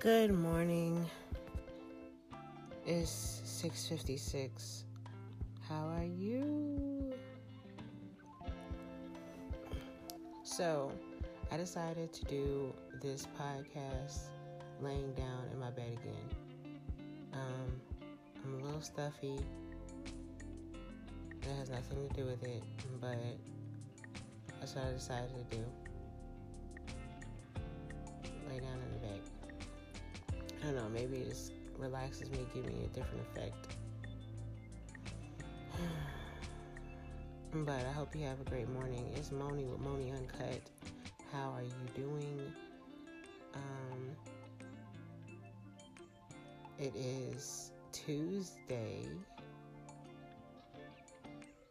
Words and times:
Good 0.00 0.32
morning. 0.32 1.04
It's 2.86 3.42
6:56. 3.44 4.84
How 5.68 5.88
are 5.88 6.04
you? 6.06 7.12
So, 10.42 10.90
I 11.52 11.58
decided 11.58 12.14
to 12.14 12.24
do 12.24 12.72
this 13.02 13.26
podcast 13.38 14.20
laying 14.80 15.12
down 15.12 15.44
in 15.52 15.58
my 15.60 15.70
bed 15.70 15.92
again. 15.92 16.30
Um, 17.34 17.82
I'm 18.42 18.54
a 18.54 18.64
little 18.64 18.80
stuffy. 18.80 19.38
That 21.42 21.56
has 21.58 21.68
nothing 21.68 22.08
to 22.08 22.14
do 22.14 22.24
with 22.24 22.42
it, 22.44 22.62
but 23.02 23.18
that's 24.60 24.74
what 24.76 24.86
I 24.86 24.92
decided 24.92 25.50
to 25.50 25.56
do. 25.58 25.64
Don't 30.70 30.82
know, 30.82 30.88
maybe 30.88 31.18
it 31.18 31.30
just 31.30 31.52
relaxes 31.78 32.30
me, 32.30 32.46
give 32.54 32.64
me 32.64 32.84
a 32.84 32.88
different 32.88 33.26
effect. 33.32 33.76
but 37.52 37.84
I 37.86 37.92
hope 37.92 38.14
you 38.14 38.24
have 38.24 38.40
a 38.40 38.44
great 38.44 38.68
morning. 38.70 39.10
It's 39.16 39.32
Moni 39.32 39.64
with 39.64 39.80
Moni 39.80 40.12
Uncut. 40.12 40.60
How 41.32 41.50
are 41.50 41.62
you 41.62 41.70
doing? 41.94 42.52
Um, 43.54 44.16
it 46.78 46.94
is 46.94 47.72
Tuesday. 47.92 49.08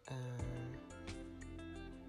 Um, 0.10 0.74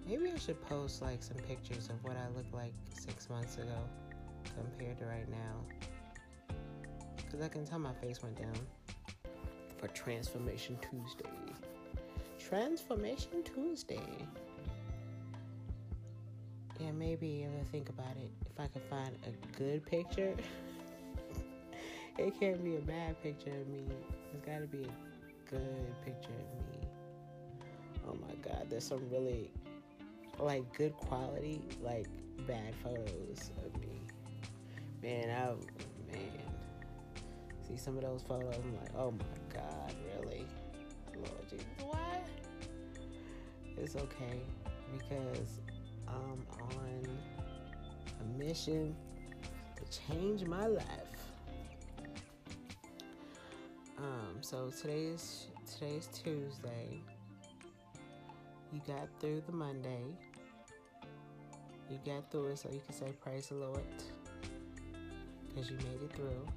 maybe 0.05 0.31
I 0.33 0.37
should 0.37 0.61
post 0.63 1.01
like 1.01 1.23
some 1.23 1.37
pictures 1.47 1.87
of 1.89 2.03
what 2.03 2.17
I 2.17 2.27
looked 2.35 2.53
like 2.53 2.73
six 2.93 3.29
months 3.29 3.55
ago 3.57 3.79
compared 4.43 4.97
to 4.99 5.05
right 5.05 5.29
now. 5.29 5.87
Because 7.31 7.45
I 7.45 7.49
can 7.49 7.65
tell 7.65 7.79
my 7.79 7.93
face 7.93 8.21
went 8.21 8.37
down 8.37 8.53
for 9.77 9.87
Transformation 9.87 10.77
Tuesday. 10.81 11.29
Transformation 12.37 13.41
Tuesday. 13.45 14.27
Yeah, 16.77 16.91
maybe 16.91 17.43
if 17.43 17.49
I 17.49 17.71
think 17.71 17.87
about 17.87 18.17
it, 18.17 18.29
if 18.49 18.59
I 18.59 18.67
could 18.67 18.81
find 18.89 19.15
a 19.25 19.57
good 19.57 19.85
picture, 19.85 20.35
it 22.17 22.37
can't 22.37 22.61
be 22.65 22.75
a 22.75 22.81
bad 22.81 23.21
picture 23.23 23.51
of 23.51 23.67
me. 23.69 23.85
It's 24.33 24.45
got 24.45 24.59
to 24.59 24.67
be 24.67 24.83
a 24.83 25.49
good 25.49 26.03
picture 26.03 26.31
of 26.31 26.81
me. 26.81 26.87
Oh 28.09 28.17
my 28.27 28.35
God, 28.43 28.67
there's 28.69 28.83
some 28.83 29.09
really 29.09 29.49
like 30.37 30.65
good 30.77 30.97
quality, 30.97 31.61
like 31.81 32.07
bad 32.45 32.75
photos 32.83 33.51
of 33.63 33.79
me. 33.79 34.01
Man, 35.01 35.29
I 35.29 35.53
see 37.71 37.77
some 37.77 37.97
of 37.97 38.03
those 38.03 38.23
photos, 38.23 38.55
I'm 38.55 38.75
like, 38.75 38.91
oh 38.97 39.11
my 39.11 39.53
God, 39.53 39.93
really? 40.15 40.45
Lord 41.15 41.49
Jesus, 41.49 41.65
why? 41.79 42.21
It's 43.77 43.95
okay 43.95 44.41
because 44.91 45.59
I'm 46.07 46.45
on 46.61 47.07
a 48.19 48.37
mission 48.37 48.95
to 49.75 49.99
change 49.99 50.43
my 50.45 50.67
life. 50.67 50.85
Um, 53.97 54.37
so 54.41 54.69
today's 54.69 55.47
today's 55.71 56.07
Tuesday. 56.07 57.01
You 58.73 58.81
got 58.87 59.07
through 59.19 59.43
the 59.45 59.51
Monday. 59.51 60.03
You 61.89 61.99
got 62.05 62.31
through 62.31 62.47
it, 62.47 62.59
so 62.59 62.69
you 62.71 62.79
can 62.85 62.95
say 62.95 63.11
praise 63.21 63.47
the 63.47 63.55
Lord 63.55 63.83
because 65.49 65.69
you 65.69 65.77
made 65.77 66.01
it 66.03 66.15
through. 66.15 66.47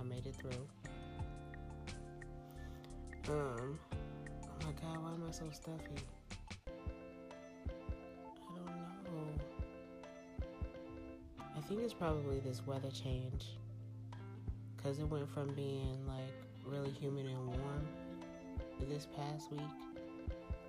I 0.00 0.02
made 0.04 0.26
it 0.26 0.34
through. 0.36 0.50
Um, 3.28 3.78
oh 3.92 4.64
my 4.64 4.72
God, 4.80 5.02
why 5.02 5.12
am 5.12 5.24
I 5.28 5.30
so 5.30 5.44
stuffy? 5.52 5.78
I 6.66 8.54
don't 8.56 8.66
know. 8.66 9.34
I 11.56 11.60
think 11.60 11.82
it's 11.82 11.92
probably 11.92 12.40
this 12.40 12.66
weather 12.66 12.90
change. 12.90 13.58
Because 14.76 14.98
it 14.98 15.08
went 15.08 15.28
from 15.28 15.52
being 15.54 16.06
like 16.06 16.32
really 16.64 16.90
humid 16.90 17.26
and 17.26 17.46
warm 17.46 17.86
this 18.88 19.06
past 19.14 19.50
week 19.50 19.60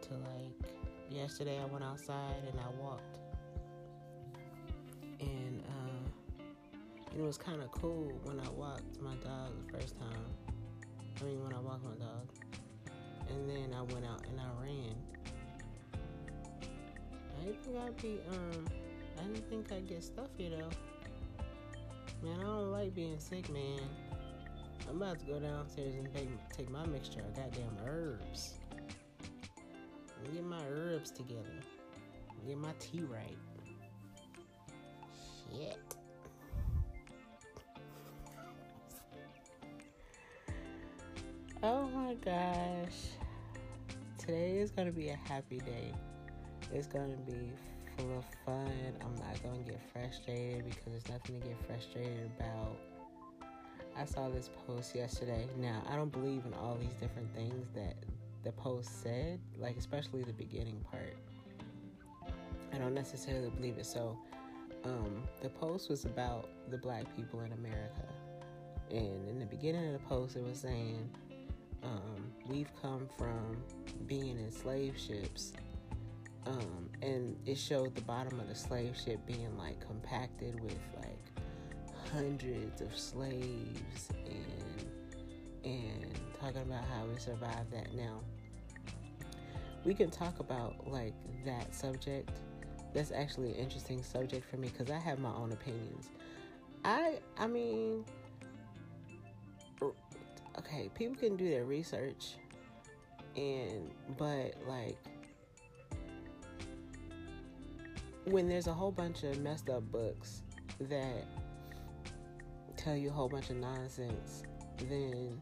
to 0.02 0.14
like 0.14 0.74
yesterday 1.10 1.58
I 1.62 1.66
went 1.66 1.86
outside 1.86 2.44
and 2.50 2.60
I 2.60 2.82
walked. 2.82 3.21
It 7.22 7.28
was 7.28 7.38
kind 7.38 7.62
of 7.62 7.72
cool 7.72 8.12
when 8.24 8.40
I 8.40 8.50
walked 8.50 9.00
my 9.00 9.14
dog 9.24 9.52
the 9.68 9.78
first 9.78 9.96
time. 9.96 10.26
I 11.20 11.24
mean, 11.24 11.44
when 11.44 11.54
I 11.54 11.60
walked 11.60 11.84
my 11.84 11.94
dog. 12.04 12.32
And 13.30 13.48
then 13.48 13.76
I 13.78 13.82
went 13.84 14.06
out 14.08 14.26
and 14.28 14.40
I 14.40 14.50
ran. 14.60 14.96
I 17.40 17.46
didn't 17.46 17.64
think 17.64 17.78
I'd 17.78 18.02
be, 18.02 18.20
um, 18.32 18.68
I 19.20 19.24
didn't 19.24 19.48
think 19.50 19.72
I'd 19.72 19.88
get 19.88 20.04
stuffy 20.04 20.50
though. 20.50 20.70
Man, 22.28 22.40
I 22.40 22.44
don't 22.44 22.72
like 22.72 22.96
being 22.96 23.20
sick, 23.20 23.52
man. 23.52 23.80
I'm 24.90 24.98
about 24.98 25.20
to 25.20 25.26
go 25.26 25.40
downstairs 25.40 25.94
and 25.94 26.12
take, 26.16 26.30
take 26.50 26.72
my 26.72 26.86
mixture 26.88 27.20
of 27.20 27.36
goddamn 27.36 27.78
herbs. 27.86 28.56
Get 30.34 30.44
my 30.44 30.62
herbs 30.72 31.12
together. 31.12 31.60
Get 32.48 32.58
my 32.58 32.72
tea 32.80 33.02
right. 33.04 33.38
Shit. 35.52 36.01
Oh 41.64 41.88
my 41.90 42.16
gosh. 42.16 43.12
Today 44.18 44.58
is 44.58 44.72
going 44.72 44.88
to 44.88 44.92
be 44.92 45.10
a 45.10 45.20
happy 45.28 45.60
day. 45.60 45.94
It's 46.74 46.88
going 46.88 47.12
to 47.12 47.32
be 47.32 47.52
full 47.96 48.18
of 48.18 48.26
fun. 48.44 48.96
I'm 49.00 49.14
not 49.18 49.44
going 49.44 49.64
to 49.64 49.72
get 49.72 49.80
frustrated 49.94 50.66
because 50.66 50.86
there's 50.88 51.08
nothing 51.08 51.40
to 51.40 51.48
get 51.48 51.58
frustrated 51.68 52.32
about. 52.36 52.80
I 53.96 54.06
saw 54.06 54.28
this 54.30 54.50
post 54.66 54.96
yesterday. 54.96 55.46
Now, 55.60 55.84
I 55.88 55.96
don't 55.96 56.12
believe 56.12 56.44
in 56.48 56.54
all 56.56 56.80
these 56.82 56.96
different 56.96 57.32
things 57.36 57.68
that 57.76 57.94
the 58.44 58.54
post 58.54 59.04
said, 59.04 59.40
like 59.60 59.78
especially 59.78 60.24
the 60.24 60.34
beginning 60.34 60.84
part. 60.90 61.16
I 62.74 62.80
don't 62.80 62.96
necessarily 62.96 63.52
believe 63.52 63.78
it. 63.78 63.86
So, 63.86 64.18
um, 64.84 65.22
the 65.44 65.50
post 65.50 65.92
was 65.92 66.06
about 66.06 66.50
the 66.72 66.78
black 66.80 67.16
people 67.16 67.42
in 67.42 67.52
America. 67.52 68.08
And 68.90 69.30
in 69.30 69.38
the 69.38 69.46
beginning 69.46 69.86
of 69.86 69.94
the 69.94 70.08
post, 70.08 70.36
it 70.36 70.44
was 70.44 70.58
saying, 70.58 71.08
um, 71.84 72.32
we've 72.48 72.72
come 72.82 73.08
from 73.18 73.64
being 74.08 74.40
in 74.40 74.52
slave 74.52 74.98
ships. 74.98 75.54
Um, 76.46 76.90
and 77.02 77.38
it 77.46 77.58
showed 77.58 77.96
the 77.96 78.02
bottom 78.02 78.40
of 78.40 78.48
the 78.48 78.56
slave 78.56 78.98
ship 78.98 79.20
being 79.28 79.56
like 79.58 79.80
compacted 79.86 80.60
with 80.62 80.80
like 80.98 81.22
hundreds 82.12 82.82
of 82.82 82.98
slaves 82.98 84.10
and 84.26 84.86
and 85.64 86.20
talking 86.40 86.62
about 86.64 86.84
how 86.86 87.06
we 87.06 87.20
survived 87.20 87.72
that 87.72 87.94
now 87.94 88.20
we 89.86 89.94
can 89.94 90.10
talk 90.10 90.40
about 90.40 90.76
like 90.88 91.14
that 91.46 91.74
subject 91.74 92.30
that's 92.94 93.12
actually 93.12 93.52
an 93.52 93.56
interesting 93.56 94.04
subject 94.04 94.44
for 94.50 94.58
me 94.58 94.70
because 94.70 94.92
i 94.92 94.98
have 94.98 95.20
my 95.20 95.32
own 95.34 95.52
opinions 95.52 96.10
i 96.84 97.20
i 97.38 97.48
mean 97.48 98.04
okay 100.58 100.90
people 100.96 101.16
can 101.16 101.36
do 101.36 101.50
their 101.50 101.66
research 101.66 102.36
and 103.36 103.92
but 104.18 104.56
like 104.68 104.98
when 108.26 108.48
there's 108.48 108.68
a 108.68 108.74
whole 108.74 108.92
bunch 108.92 109.24
of 109.24 109.40
messed 109.40 109.70
up 109.70 109.90
books 109.92 110.44
that 110.80 111.26
tell 112.78 112.96
you 112.96 113.10
a 113.10 113.12
whole 113.12 113.30
bunch 113.30 113.50
of 113.50 113.58
nonsense, 113.58 114.44
then 114.90 115.40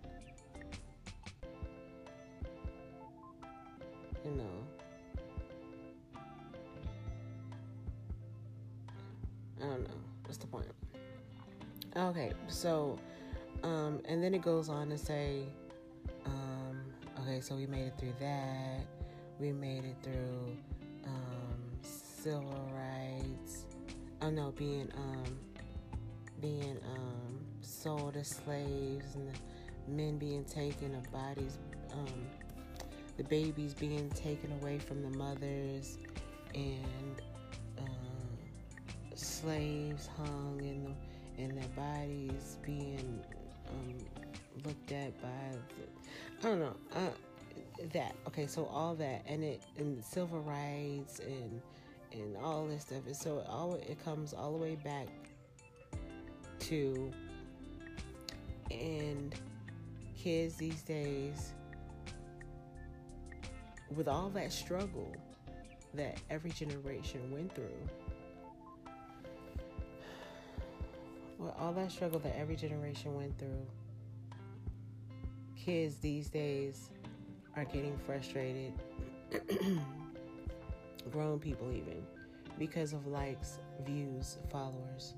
you 4.26 4.32
know 4.32 4.44
I 9.62 9.66
don't 9.66 9.84
know. 9.84 9.94
What's 10.26 10.38
the 10.38 10.48
point? 10.48 10.68
Okay, 11.96 12.32
so 12.48 12.98
um 13.64 14.02
and 14.06 14.24
then 14.24 14.34
it 14.34 14.42
goes 14.42 14.70
on 14.70 14.90
to 14.90 14.98
say 14.98 15.44
um 16.26 16.80
okay, 17.22 17.42
so 17.42 17.56
we 17.56 17.66
made 17.66 17.88
it 17.88 17.94
through 17.98 18.14
that. 18.20 18.86
We 19.40 19.52
made 19.52 19.86
it 19.86 19.96
through 20.04 20.58
um 21.06 21.80
civil 21.82 22.70
rights. 22.74 23.66
Oh 24.22 24.30
no, 24.30 24.52
being 24.52 24.90
um 24.96 25.38
being 26.42 26.78
um, 26.96 27.40
sold 27.62 28.16
as 28.16 28.28
slaves 28.28 29.16
and 29.16 29.32
men 29.88 30.18
being 30.18 30.44
taken, 30.46 30.92
the 31.02 31.10
bodies, 31.10 31.58
um, 31.94 32.28
the 33.18 33.24
babies 33.24 33.74
being 33.74 34.10
taken 34.12 34.52
away 34.62 34.80
from 34.80 35.02
the 35.02 35.10
mothers, 35.18 35.98
and 36.56 37.22
uh, 37.78 39.16
slaves 39.16 40.08
hung 40.18 40.60
in 40.62 40.84
the 40.84 40.92
and 41.42 41.58
their 41.58 41.70
bodies 41.70 42.58
being 42.66 43.24
um, 43.70 43.98
looked 44.66 44.92
at 44.92 45.20
by 45.22 45.28
the, 45.52 46.48
I 46.48 46.52
don't 46.52 46.60
know 46.60 46.76
uh, 46.96 47.10
that 47.94 48.16
okay 48.28 48.48
so 48.48 48.66
all 48.66 48.96
that 48.96 49.24
and 49.26 49.44
it 49.44 49.62
and 49.78 50.04
civil 50.04 50.42
rights 50.42 51.20
and 51.20 51.62
and 52.12 52.36
all 52.38 52.66
this 52.66 52.82
stuff 52.84 53.06
and 53.06 53.16
so 53.16 53.40
it 53.40 53.46
all 53.48 53.76
it 53.76 54.04
comes 54.04 54.34
all 54.34 54.52
the 54.52 54.58
way 54.58 54.76
back 54.76 55.08
to 56.60 57.12
and 58.72 59.36
kids 60.18 60.56
these 60.56 60.82
days 60.82 61.54
with 63.96 64.08
all 64.08 64.30
that 64.30 64.52
struggle 64.52 65.12
that 65.94 66.18
every 66.30 66.52
generation 66.52 67.32
went 67.32 67.54
through 67.56 67.90
with 71.40 71.52
all 71.60 71.74
that 71.74 71.92
struggle 71.92 72.20
that 72.20 72.38
every 72.38 72.56
generation 72.56 73.16
went 73.16 73.36
through 73.40 73.66
kids 75.56 75.98
these 75.98 76.30
days 76.30 76.92
are 77.56 77.66
getting 77.66 77.98
frustrated 78.06 78.74
grown 81.12 81.40
people 81.40 81.72
even 81.72 82.04
because 82.60 82.94
of 82.94 83.08
likes 83.08 83.58
views 83.86 84.38
followers 84.52 85.16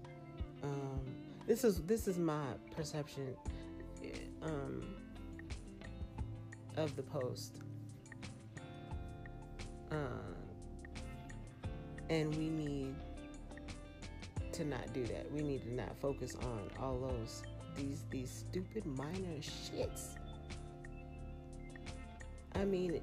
um, 0.63 1.01
this 1.47 1.63
is 1.63 1.81
this 1.81 2.07
is 2.07 2.17
my 2.17 2.45
perception 2.75 3.35
um, 4.43 4.83
of 6.77 6.95
the 6.95 7.03
post. 7.03 7.57
Uh, 9.91 9.95
and 12.09 12.33
we 12.35 12.49
need 12.49 12.95
to 14.61 14.67
not 14.67 14.93
do 14.93 15.03
that. 15.05 15.31
We 15.31 15.41
need 15.41 15.63
to 15.63 15.73
not 15.73 15.95
focus 15.99 16.35
on 16.35 16.69
all 16.79 16.99
those 16.99 17.43
these 17.75 18.05
these 18.09 18.29
stupid 18.29 18.85
minor 18.85 19.39
shits. 19.39 20.17
I 22.53 22.65
mean, 22.65 23.01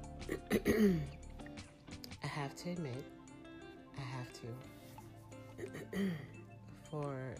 I 2.23 2.27
have 2.27 2.55
to 2.55 2.69
admit, 2.69 3.03
I 3.97 4.01
have 4.01 4.31
to 4.33 4.47
for 6.89 7.35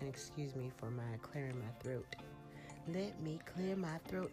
and 0.00 0.08
excuse 0.08 0.54
me 0.54 0.70
for 0.76 0.90
my 0.90 1.02
clearing 1.22 1.58
my 1.58 1.72
throat. 1.82 2.06
Let 2.88 3.20
me 3.22 3.40
clear 3.52 3.74
my 3.76 3.98
throat. 4.06 4.30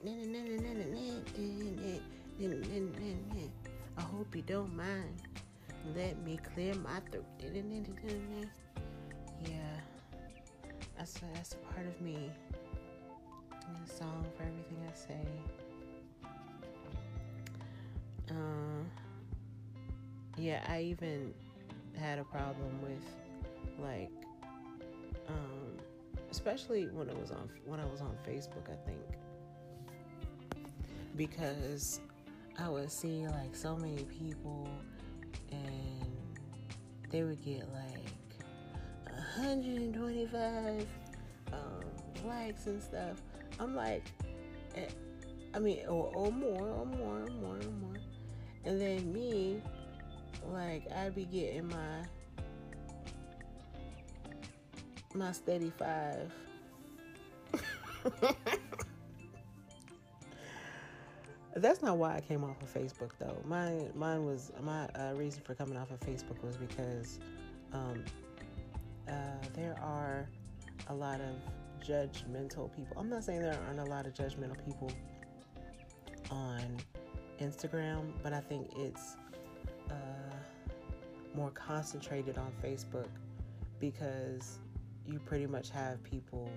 I 3.97 4.01
hope 4.01 4.35
you 4.35 4.41
don't 4.41 4.75
mind. 4.75 5.21
Let 5.95 6.21
me 6.23 6.37
clear 6.53 6.75
my 6.75 6.99
throat. 7.09 7.25
Yeah, 9.45 9.79
that's 10.97 11.19
that's 11.33 11.53
a 11.53 11.73
part 11.73 11.87
of 11.87 11.99
me. 12.01 12.31
A 13.51 13.89
song 13.89 14.25
for 14.35 14.43
everything 14.43 14.77
I 14.87 14.93
say. 14.93 15.27
Uh, 18.29 18.83
yeah, 20.37 20.63
I 20.67 20.81
even 20.81 21.33
had 21.97 22.19
a 22.19 22.23
problem 22.23 22.81
with 22.81 23.05
like 23.79 24.11
um, 25.27 25.77
especially 26.31 26.85
when 26.85 27.09
it 27.09 27.17
was 27.17 27.31
on 27.31 27.49
when 27.65 27.79
I 27.79 27.85
was 27.85 28.01
on 28.01 28.15
Facebook, 28.27 28.69
I 28.69 28.77
think, 28.85 28.99
because 31.15 32.01
I 32.59 32.69
would 32.69 32.91
see 32.91 33.27
like 33.27 33.55
so 33.55 33.75
many 33.75 34.03
people, 34.05 34.67
and 35.51 36.05
they 37.09 37.23
would 37.23 37.43
get 37.43 37.67
like 37.73 38.11
125 39.35 40.87
um, 41.53 41.59
likes 42.25 42.65
and 42.67 42.83
stuff. 42.83 43.21
I'm 43.59 43.75
like, 43.75 44.03
eh, 44.75 44.87
I 45.53 45.59
mean, 45.59 45.85
or, 45.87 46.11
or 46.13 46.31
more, 46.31 46.61
or 46.61 46.85
more, 46.85 47.21
or 47.21 47.27
more, 47.27 47.55
or 47.55 47.71
more, 47.79 47.95
and 48.65 48.81
then 48.81 49.13
me, 49.13 49.61
like 50.51 50.83
I'd 50.91 51.15
be 51.15 51.25
getting 51.25 51.69
my 51.69 52.03
my 55.13 55.31
steady 55.31 55.71
five. 55.77 56.29
That's 61.55 61.81
not 61.81 61.97
why 61.97 62.15
I 62.15 62.21
came 62.21 62.43
off 62.43 62.61
of 62.61 62.73
Facebook 62.73 63.11
though. 63.19 63.41
Mine, 63.45 63.91
mine 63.95 64.25
was 64.25 64.51
my 64.61 64.85
uh, 64.89 65.13
reason 65.15 65.41
for 65.41 65.53
coming 65.53 65.77
off 65.77 65.91
of 65.91 65.99
Facebook 66.01 66.41
was 66.43 66.57
because 66.57 67.19
um, 67.73 68.03
uh, 69.11 69.15
there 69.53 69.77
are 69.83 70.27
a 70.87 70.93
lot 70.93 71.19
of 71.19 71.35
judgmental 71.85 72.73
people. 72.75 72.95
I'm 72.97 73.09
not 73.09 73.23
saying 73.23 73.41
there 73.41 73.59
aren't 73.67 73.79
a 73.79 73.85
lot 73.85 74.05
of 74.05 74.13
judgmental 74.13 74.63
people 74.65 74.91
on 76.29 76.77
Instagram, 77.39 78.11
but 78.23 78.33
I 78.33 78.39
think 78.39 78.69
it's 78.77 79.17
uh, 79.89 79.93
more 81.35 81.51
concentrated 81.51 82.37
on 82.37 82.51
Facebook 82.63 83.09
because 83.79 84.59
you 85.05 85.19
pretty 85.19 85.47
much 85.47 85.69
have 85.71 86.01
people, 86.03 86.49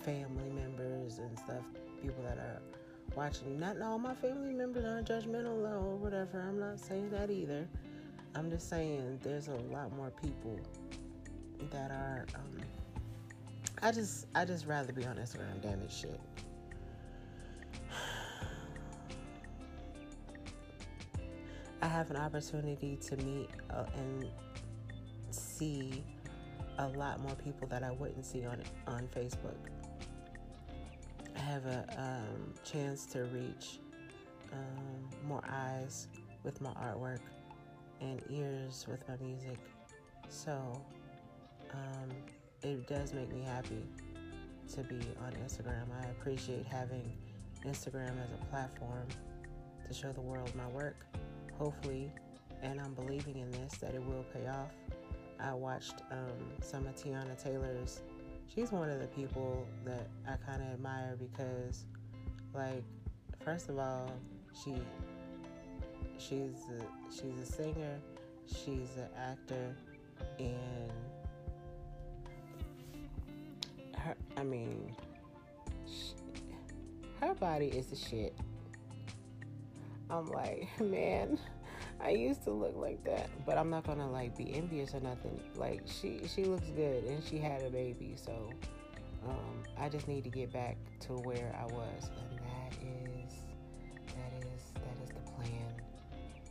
family 0.00 0.50
members 0.54 1.18
and 1.18 1.38
stuff, 1.38 1.64
people 2.00 2.22
that 2.24 2.38
are 2.38 2.60
watching. 3.16 3.58
Not 3.58 3.80
all 3.80 3.98
my 3.98 4.14
family 4.14 4.52
members 4.52 4.84
are 4.84 5.02
judgmental 5.02 5.64
or 5.70 5.96
whatever. 5.96 6.40
I'm 6.46 6.60
not 6.60 6.78
saying 6.78 7.10
that 7.10 7.30
either. 7.30 7.66
I'm 8.34 8.50
just 8.50 8.68
saying 8.70 9.20
there's 9.22 9.48
a 9.48 9.56
lot 9.72 9.94
more 9.96 10.10
people 10.10 10.58
that 11.70 11.90
are. 11.90 12.26
Um, 12.34 12.60
I 13.82 13.92
just, 13.92 14.26
I 14.34 14.44
just 14.44 14.66
rather 14.66 14.92
be 14.92 15.04
on 15.04 15.16
Instagram. 15.16 15.60
Damn 15.60 15.82
it, 15.82 15.90
shit. 15.90 16.20
I 21.82 21.86
have 21.88 22.10
an 22.10 22.16
opportunity 22.16 22.96
to 23.08 23.16
meet 23.18 23.50
uh, 23.70 23.84
and 23.96 24.28
see 25.30 26.04
a 26.78 26.88
lot 26.88 27.20
more 27.20 27.34
people 27.34 27.66
that 27.68 27.82
I 27.82 27.90
wouldn't 27.90 28.24
see 28.24 28.46
on 28.46 28.62
on 28.86 29.08
Facebook. 29.14 29.56
I 31.36 31.40
have 31.40 31.66
a 31.66 31.84
um, 31.98 32.54
chance 32.64 33.04
to 33.06 33.24
reach 33.24 33.80
um, 34.52 35.10
more 35.26 35.42
eyes 35.50 36.08
with 36.44 36.60
my 36.60 36.70
artwork 36.74 37.20
and 38.02 38.20
ears 38.30 38.86
with 38.88 39.06
my 39.08 39.16
music. 39.24 39.58
So 40.28 40.80
um, 41.72 42.10
it 42.62 42.86
does 42.86 43.14
make 43.14 43.32
me 43.32 43.42
happy 43.42 43.82
to 44.74 44.82
be 44.82 45.00
on 45.24 45.32
Instagram. 45.44 45.86
I 46.02 46.06
appreciate 46.10 46.66
having 46.66 47.12
Instagram 47.64 48.12
as 48.22 48.30
a 48.40 48.44
platform 48.50 49.06
to 49.86 49.94
show 49.94 50.12
the 50.12 50.20
world 50.20 50.52
my 50.54 50.66
work. 50.68 51.06
Hopefully, 51.58 52.12
and 52.62 52.80
I'm 52.80 52.94
believing 52.94 53.38
in 53.38 53.50
this 53.52 53.74
that 53.78 53.94
it 53.94 54.04
will 54.04 54.24
pay 54.32 54.46
off. 54.48 54.72
I 55.38 55.54
watched 55.54 56.02
um, 56.10 56.28
some 56.60 56.86
of 56.86 56.94
Teyana 56.94 57.40
Taylor's. 57.42 58.02
She's 58.52 58.70
one 58.70 58.90
of 58.90 59.00
the 59.00 59.08
people 59.08 59.66
that 59.84 60.08
I 60.26 60.36
kind 60.46 60.62
of 60.62 60.68
admire 60.68 61.16
because, 61.18 61.84
like, 62.54 62.84
first 63.44 63.68
of 63.68 63.78
all, 63.78 64.10
she 64.62 64.74
she's 66.28 66.66
a, 66.70 67.10
she's 67.10 67.48
a 67.48 67.52
singer, 67.52 67.98
she's 68.46 68.96
an 68.96 69.08
actor, 69.16 69.76
and 70.38 70.90
her 73.96 74.14
I 74.36 74.42
mean, 74.42 74.94
she, 75.86 76.14
her 77.20 77.34
body 77.34 77.68
is 77.68 77.86
the 77.86 77.96
shit. 77.96 78.34
I'm 80.10 80.28
like, 80.28 80.68
man. 80.80 81.38
I 82.00 82.10
used 82.10 82.42
to 82.44 82.50
look 82.50 82.76
like 82.76 83.04
that, 83.04 83.30
but 83.46 83.56
I'm 83.56 83.70
not 83.70 83.86
gonna 83.86 84.10
like 84.10 84.36
be 84.36 84.52
envious 84.54 84.92
or 84.92 84.98
nothing. 84.98 85.40
Like 85.54 85.82
she 85.86 86.22
she 86.26 86.44
looks 86.44 86.68
good 86.70 87.04
and 87.04 87.22
she 87.22 87.38
had 87.38 87.62
a 87.62 87.70
baby, 87.70 88.14
so 88.16 88.50
um, 89.24 89.62
I 89.78 89.88
just 89.88 90.08
need 90.08 90.24
to 90.24 90.30
get 90.30 90.52
back 90.52 90.78
to 91.02 91.12
where 91.12 91.54
I 91.56 91.64
was, 91.66 92.10
and 92.18 92.40
that 92.40 92.72
is 92.82 93.34
that 94.08 94.32
is 94.44 94.72
that 94.74 95.04
is 95.04 95.10
the 95.10 95.30
plan. 95.30 95.91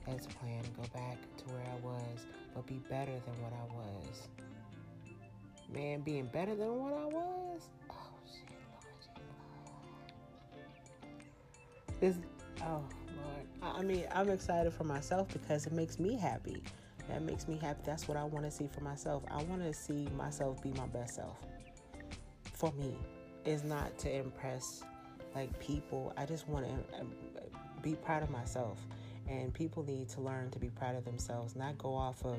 That's 0.07 0.25
the 0.25 0.33
plan. 0.35 0.63
Go 0.75 0.83
back 0.93 1.17
to 1.37 1.45
where 1.53 1.63
I 1.63 1.75
was, 1.83 2.25
but 2.53 2.65
be 2.65 2.81
better 2.89 3.11
than 3.11 3.41
what 3.41 3.53
I 3.53 3.65
was. 3.73 4.27
Man, 5.73 6.01
being 6.01 6.25
better 6.25 6.55
than 6.55 6.75
what 6.79 6.93
I 6.93 7.05
was. 7.05 7.61
Oh 7.89 7.95
shit, 8.25 8.57
Lord, 11.87 11.99
this. 11.99 12.17
Oh 12.61 12.83
Lord. 13.15 13.77
I 13.77 13.81
mean, 13.83 14.05
I'm 14.13 14.29
excited 14.29 14.73
for 14.73 14.83
myself 14.83 15.27
because 15.31 15.65
it 15.65 15.73
makes 15.73 15.99
me 15.99 16.17
happy. 16.17 16.63
That 17.07 17.21
makes 17.23 17.47
me 17.47 17.57
happy. 17.57 17.81
That's 17.85 18.07
what 18.07 18.17
I 18.17 18.23
want 18.23 18.45
to 18.45 18.51
see 18.51 18.67
for 18.67 18.81
myself. 18.81 19.23
I 19.29 19.43
want 19.43 19.61
to 19.61 19.73
see 19.73 20.07
myself 20.17 20.61
be 20.61 20.71
my 20.71 20.87
best 20.87 21.15
self. 21.15 21.37
For 22.53 22.71
me, 22.73 22.95
it's 23.45 23.63
not 23.63 23.97
to 23.99 24.13
impress 24.13 24.83
like 25.35 25.57
people. 25.59 26.13
I 26.17 26.25
just 26.25 26.47
want 26.47 26.65
to 26.65 26.99
um, 26.99 27.11
be 27.81 27.95
proud 27.95 28.23
of 28.23 28.29
myself. 28.29 28.77
And 29.31 29.53
people 29.53 29.83
need 29.83 30.09
to 30.09 30.21
learn 30.21 30.51
to 30.51 30.59
be 30.59 30.67
proud 30.67 30.95
of 30.95 31.05
themselves, 31.05 31.55
not 31.55 31.77
go 31.77 31.95
off 31.95 32.23
of 32.25 32.37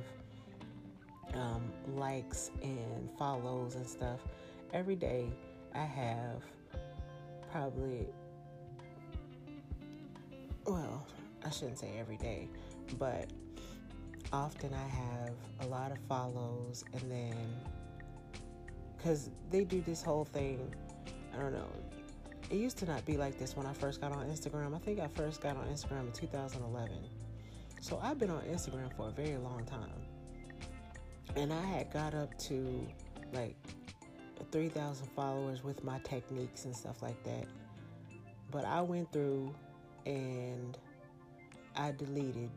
um, 1.32 1.62
likes 1.96 2.50
and 2.62 3.08
follows 3.18 3.76
and 3.76 3.86
stuff. 3.86 4.20
Every 4.74 4.94
day 4.94 5.30
I 5.74 5.84
have 5.84 6.42
probably, 7.50 8.06
well, 10.66 11.06
I 11.42 11.48
shouldn't 11.48 11.78
say 11.78 11.94
every 11.98 12.18
day, 12.18 12.48
but 12.98 13.30
often 14.30 14.74
I 14.74 14.88
have 14.88 15.34
a 15.60 15.66
lot 15.66 15.92
of 15.92 15.98
follows 16.08 16.84
and 16.92 17.10
then 17.10 17.36
because 18.96 19.30
they 19.50 19.64
do 19.64 19.80
this 19.80 20.02
whole 20.02 20.26
thing. 20.26 20.74
I 21.34 21.40
don't 21.40 21.52
know. 21.52 21.68
It 22.52 22.58
used 22.58 22.76
to 22.78 22.84
not 22.84 23.06
be 23.06 23.16
like 23.16 23.38
this 23.38 23.56
when 23.56 23.64
I 23.64 23.72
first 23.72 24.02
got 24.02 24.12
on 24.12 24.26
Instagram. 24.26 24.76
I 24.76 24.78
think 24.78 25.00
I 25.00 25.08
first 25.08 25.40
got 25.40 25.56
on 25.56 25.64
Instagram 25.68 26.06
in 26.08 26.12
2011. 26.12 26.92
So 27.80 27.98
I've 28.02 28.18
been 28.18 28.28
on 28.28 28.42
Instagram 28.42 28.94
for 28.94 29.08
a 29.08 29.10
very 29.10 29.38
long 29.38 29.64
time. 29.64 29.88
And 31.34 31.50
I 31.50 31.62
had 31.62 31.90
got 31.90 32.12
up 32.14 32.36
to 32.40 32.86
like 33.32 33.56
3,000 34.50 35.06
followers 35.16 35.64
with 35.64 35.82
my 35.82 35.98
techniques 36.00 36.66
and 36.66 36.76
stuff 36.76 37.00
like 37.00 37.24
that. 37.24 37.46
But 38.50 38.66
I 38.66 38.82
went 38.82 39.10
through 39.12 39.54
and 40.04 40.76
I 41.74 41.92
deleted 41.92 42.50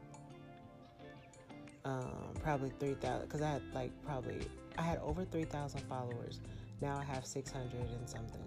um, 1.85 2.33
probably 2.43 2.73
3,000 2.81 3.21
because 3.21 3.41
I 3.41 3.49
had 3.49 3.61
like 3.73 3.91
probably 4.05 4.41
I 4.77 4.81
had 4.81 4.99
over 4.99 5.23
3,000 5.23 5.79
followers. 5.87 6.41
Now 6.81 6.97
I 6.97 7.05
have 7.05 7.25
600 7.25 7.71
and 7.79 8.09
something, 8.09 8.41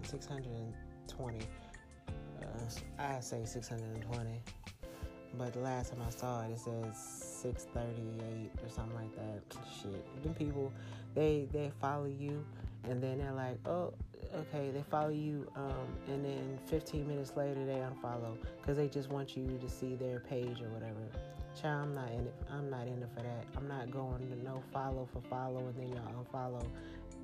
620. 1.19 1.45
Uh, 2.41 3.17
I 3.17 3.19
say 3.19 3.43
620. 3.45 4.41
But 5.37 5.53
the 5.53 5.59
last 5.59 5.91
time 5.91 6.01
I 6.05 6.09
saw 6.09 6.43
it, 6.43 6.51
it 6.51 6.59
says 6.59 6.97
638 7.41 8.49
or 8.63 8.69
something 8.69 8.95
like 8.95 9.13
that. 9.15 9.57
Shit. 9.81 10.23
Them 10.23 10.33
people, 10.33 10.71
they 11.13 11.47
they 11.51 11.71
follow 11.79 12.05
you, 12.05 12.43
and 12.85 13.01
then 13.03 13.19
they're 13.19 13.33
like, 13.33 13.59
oh, 13.67 13.93
okay, 14.33 14.71
they 14.71 14.81
follow 14.89 15.09
you, 15.09 15.47
um, 15.55 15.87
and 16.07 16.25
then 16.25 16.59
15 16.65 17.07
minutes 17.07 17.33
later 17.35 17.63
they 17.65 17.73
unfollow 17.73 18.37
because 18.59 18.77
they 18.77 18.87
just 18.87 19.09
want 19.09 19.37
you 19.37 19.59
to 19.61 19.69
see 19.69 19.95
their 19.95 20.21
page 20.21 20.61
or 20.61 20.69
whatever. 20.69 20.99
Child, 21.61 21.89
I'm 21.89 21.95
not 21.95 22.11
in 22.11 22.19
it. 22.21 22.33
I'm 22.51 22.69
not 22.69 22.87
in 22.87 23.03
it 23.03 23.09
for 23.15 23.21
that. 23.21 23.45
I'm 23.57 23.67
not 23.67 23.91
going 23.91 24.29
to 24.29 24.43
no 24.43 24.63
follow 24.71 25.07
for 25.11 25.21
follow 25.29 25.59
and 25.59 25.75
then 25.75 25.89
y'all 25.89 26.23
unfollow. 26.23 26.65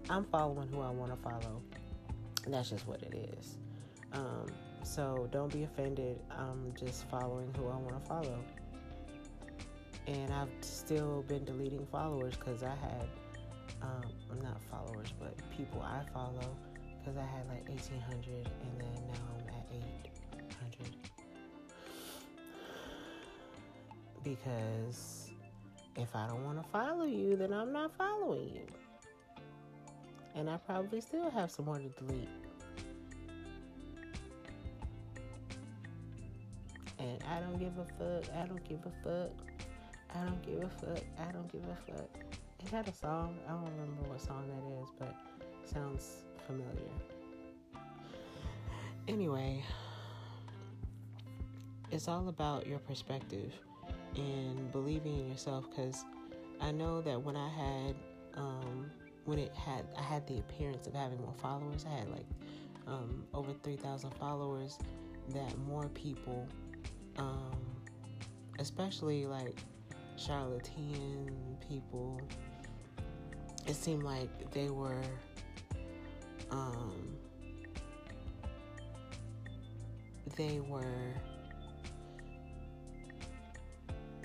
I'm 0.09 0.25
following 0.25 0.67
who 0.67 0.81
I 0.81 0.89
want 0.89 1.11
to 1.11 1.17
follow. 1.17 1.61
And 2.43 2.53
That's 2.53 2.69
just 2.69 2.87
what 2.87 3.01
it 3.01 3.13
is. 3.39 3.57
Um, 4.15 4.47
so 4.83 5.27
don't 5.31 5.51
be 5.51 5.63
offended. 5.63 6.19
I'm 6.31 6.73
just 6.75 7.07
following 7.09 7.53
who 7.57 7.67
I 7.67 7.75
want 7.75 8.01
to 8.01 8.07
follow. 8.07 8.39
And 10.07 10.33
I've 10.33 10.49
still 10.61 11.23
been 11.27 11.45
deleting 11.45 11.85
followers 11.91 12.35
because 12.35 12.63
I 12.63 12.75
had, 12.75 13.07
um, 13.81 14.03
not 14.41 14.61
followers, 14.63 15.13
but 15.19 15.35
people 15.55 15.81
I 15.81 16.01
follow 16.13 16.55
because 16.99 17.17
I 17.17 17.25
had 17.25 17.47
like 17.47 17.67
1,800 17.69 18.49
and 18.61 18.81
then 18.81 19.07
now 19.07 19.13
I'm 19.37 19.49
at 19.49 19.65
800. 19.71 20.95
because 24.25 25.29
if 25.95 26.13
I 26.15 26.27
don't 26.27 26.43
want 26.43 26.61
to 26.61 26.67
follow 26.69 27.05
you, 27.05 27.37
then 27.37 27.53
I'm 27.53 27.71
not 27.71 27.95
following 27.95 28.49
you. 28.49 28.65
And 30.33 30.49
I 30.49 30.57
probably 30.57 30.99
still 30.99 31.29
have 31.29 31.51
some 31.51 31.65
more 31.65 31.77
to 31.77 31.87
delete. 31.89 32.27
And 37.05 37.23
I 37.29 37.39
don't 37.39 37.59
give 37.59 37.77
a 37.77 37.85
fuck. 37.85 38.33
I 38.35 38.45
don't 38.47 38.63
give 38.67 38.79
a 38.85 38.91
fuck. 39.03 39.31
I 40.15 40.23
don't 40.25 40.41
give 40.41 40.63
a 40.63 40.69
fuck. 40.69 41.03
I 41.19 41.31
don't 41.31 41.51
give 41.51 41.61
a 41.63 41.91
fuck. 41.91 42.09
Is 42.63 42.71
that 42.71 42.87
a 42.87 42.93
song? 42.93 43.37
I 43.47 43.51
don't 43.51 43.65
remember 43.77 44.09
what 44.09 44.21
song 44.21 44.43
that 44.47 44.81
is, 44.81 44.89
but 44.97 45.15
sounds 45.71 46.23
familiar. 46.47 46.73
Anyway, 49.07 49.63
it's 51.91 52.07
all 52.07 52.27
about 52.27 52.65
your 52.65 52.79
perspective 52.79 53.53
and 54.15 54.71
believing 54.71 55.19
in 55.19 55.29
yourself 55.29 55.65
because 55.69 56.05
I 56.59 56.71
know 56.71 57.01
that 57.01 57.21
when 57.21 57.35
I 57.35 57.49
had 57.49 57.95
um, 58.35 58.89
when 59.25 59.37
it 59.37 59.53
had 59.53 59.85
I 59.95 60.01
had 60.01 60.25
the 60.27 60.39
appearance 60.39 60.87
of 60.87 60.95
having 60.95 61.21
more 61.21 61.35
followers, 61.37 61.85
I 61.87 61.99
had 61.99 62.09
like 62.09 62.25
um, 62.87 63.23
over 63.33 63.51
3,000 63.63 64.11
followers, 64.15 64.77
that 65.33 65.57
more 65.67 65.89
people, 65.89 66.47
um, 67.17 67.57
especially 68.59 69.25
like 69.25 69.57
charlatan 70.17 71.57
people, 71.67 72.19
it 73.67 73.75
seemed 73.75 74.03
like 74.03 74.51
they 74.51 74.69
were 74.69 75.01
um, 76.51 77.17
they 80.35 80.59
were 80.59 81.13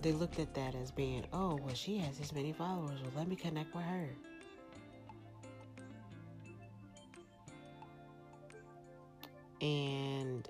they 0.02 0.12
looked 0.12 0.38
at 0.38 0.54
that 0.54 0.74
as 0.74 0.90
being, 0.90 1.24
oh, 1.32 1.58
well, 1.62 1.74
she 1.74 1.98
has 1.98 2.16
this 2.18 2.32
many 2.32 2.52
followers. 2.52 2.98
Well, 3.02 3.12
let 3.16 3.28
me 3.28 3.36
connect 3.36 3.74
with 3.74 3.84
her. 3.84 4.08
And 9.60 10.48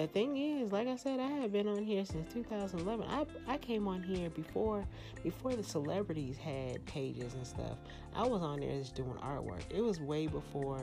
the 0.00 0.06
thing 0.08 0.36
is, 0.36 0.72
like 0.72 0.88
I 0.88 0.96
said, 0.96 1.20
I 1.20 1.28
have 1.28 1.52
been 1.52 1.68
on 1.68 1.84
here 1.84 2.04
since 2.04 2.32
2011. 2.32 3.06
I 3.08 3.26
I 3.46 3.58
came 3.58 3.86
on 3.86 4.02
here 4.02 4.30
before 4.30 4.84
before 5.22 5.54
the 5.54 5.62
celebrities 5.62 6.36
had 6.36 6.84
pages 6.86 7.34
and 7.34 7.46
stuff. 7.46 7.78
I 8.14 8.26
was 8.26 8.42
on 8.42 8.60
there 8.60 8.76
just 8.78 8.94
doing 8.94 9.14
artwork. 9.22 9.62
It 9.70 9.82
was 9.82 10.00
way 10.00 10.26
before. 10.26 10.82